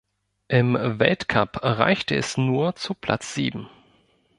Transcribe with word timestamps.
Im 0.47 0.73
Weltcup 0.97 1.59
reichte 1.61 2.15
es 2.15 2.35
nur 2.35 2.73
zu 2.75 2.95
Platz 2.95 3.35
sieben. 3.35 3.69